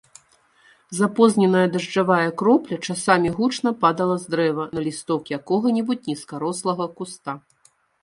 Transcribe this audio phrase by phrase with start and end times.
[0.99, 7.31] Запозненая дажджавая кропля часамі гучна падала з дрэва на лісток якога-небудзь нізкарослага куста.